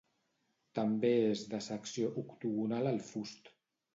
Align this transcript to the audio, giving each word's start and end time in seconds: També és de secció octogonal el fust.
També 0.79 1.09
és 1.25 1.43
de 1.51 1.59
secció 1.67 2.09
octogonal 2.23 2.93
el 2.93 2.99
fust. 3.13 3.55